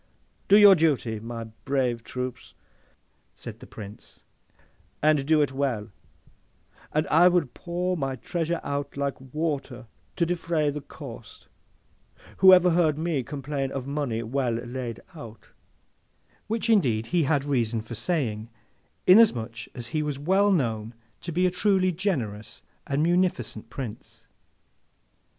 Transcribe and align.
Do 0.47 0.57
your 0.57 0.73
duty 0.73 1.19
by 1.19 1.25
my 1.25 1.43
brave 1.63 2.03
troops,' 2.03 2.55
said 3.35 3.59
the 3.59 3.67
Prince, 3.67 4.21
'and 4.99 5.23
do 5.27 5.43
it 5.43 5.51
well, 5.51 5.91
and 6.91 7.05
I 7.09 7.27
will 7.27 7.45
pour 7.45 7.95
my 7.95 8.15
treasure 8.15 8.59
out 8.63 8.97
like 8.97 9.21
water, 9.21 9.85
to 10.15 10.25
defray 10.25 10.71
the 10.71 10.81
cost. 10.81 11.49
Who 12.37 12.51
ever 12.51 12.71
heard 12.71 12.97
ME 12.97 13.21
complain 13.21 13.71
of 13.71 13.85
money 13.85 14.23
well 14.23 14.53
laid 14.53 15.01
out!' 15.13 15.49
Which 16.47 16.67
indeed 16.67 17.05
he 17.13 17.25
had 17.25 17.45
reason 17.45 17.81
for 17.83 17.93
saying, 17.93 18.49
inasmuch 19.05 19.67
as 19.75 19.87
he 19.93 20.01
was 20.01 20.17
well 20.17 20.49
known 20.51 20.95
to 21.21 21.31
be 21.31 21.45
a 21.45 21.51
truly 21.51 21.91
generous 21.91 22.63
and 22.87 23.03
munificent 23.03 23.69
Prince. 23.69 24.25